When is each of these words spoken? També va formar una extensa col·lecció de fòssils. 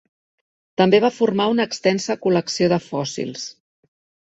També 0.81 0.99
va 1.03 1.11
formar 1.17 1.47
una 1.51 1.67
extensa 1.69 2.17
col·lecció 2.25 2.73
de 2.75 2.83
fòssils. 2.89 3.47